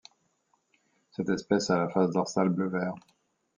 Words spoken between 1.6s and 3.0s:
a la face dorsale bleu-vert.